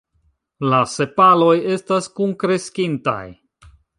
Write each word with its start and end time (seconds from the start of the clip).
La 0.71 0.79
sepaloj 0.93 1.51
estas 1.77 2.09
kunkreskintaj. 2.21 3.21